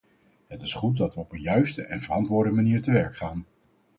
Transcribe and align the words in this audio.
Het 0.47 0.61
is 0.61 0.73
goed 0.73 0.97
dat 0.97 1.13
we 1.15 1.19
op 1.19 1.31
een 1.31 1.41
juiste 1.41 1.81
en 1.85 2.01
verantwoorde 2.01 2.51
manier 2.51 2.81
te 2.81 2.91
werk 2.91 3.15
gaan. 3.15 3.45